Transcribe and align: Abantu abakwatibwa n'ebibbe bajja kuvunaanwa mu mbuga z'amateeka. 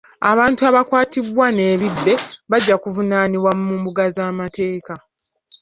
Abantu 0.31 0.61
abakwatibwa 0.69 1.45
n'ebibbe 1.55 2.13
bajja 2.51 2.75
kuvunaanwa 2.83 3.49
mu 3.61 3.73
mbuga 3.79 4.03
z'amateeka. 4.15 4.93